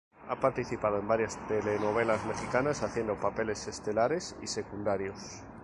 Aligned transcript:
Ha 0.29 0.35
participado 0.39 0.97
en 0.97 1.07
varias 1.07 1.37
telenovelas 1.47 2.25
mexicanas, 2.25 2.81
haciendo 2.81 3.19
papeles 3.21 3.67
estelares 3.67 4.35
y 4.41 4.47
secundarios. 4.47 5.43